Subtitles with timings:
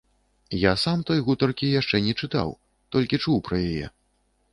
[0.59, 2.49] Я сам той гутаркі яшчэ не чытаў,
[2.97, 3.85] толькі чуў пра яе.